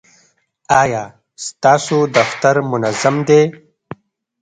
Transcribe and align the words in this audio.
ایا 0.81 1.03
ستاسو 1.45 1.99
دفتر 2.17 2.55
منظم 2.71 3.15
دی؟ 3.27 3.41